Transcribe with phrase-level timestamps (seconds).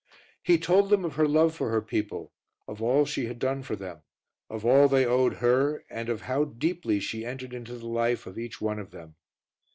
[0.41, 2.33] He told them of her love for her people,
[2.67, 4.01] of all she had done for them,
[4.49, 8.39] of all they owed her and of how deeply she entered into the life of
[8.39, 9.13] each one of them.